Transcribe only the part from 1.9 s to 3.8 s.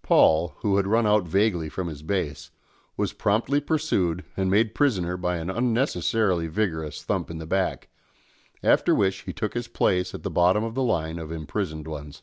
base, was promptly